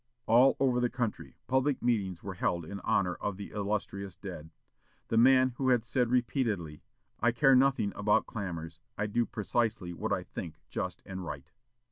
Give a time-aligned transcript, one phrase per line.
[0.25, 4.49] All over the country, public meetings were held in honor of the illustrious dead;
[5.09, 6.81] the man who had said repeatedly,
[7.19, 11.51] "I care nothing about clamors; I do precisely what I think just and right."